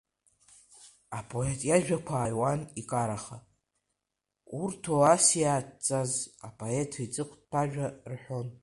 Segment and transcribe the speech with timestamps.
[1.17, 3.37] Апоет иажәақәа ааҩуан икараха,
[4.59, 6.13] урҭуасиаҭҵас
[6.47, 8.47] апоет иҵыхәтәажәа рҳәон.